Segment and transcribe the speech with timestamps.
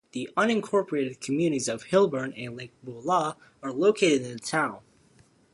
[0.13, 4.79] The unincorporated communities of Hilburn and Lake Beulah are located in the town.